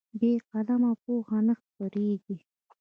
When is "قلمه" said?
0.49-0.91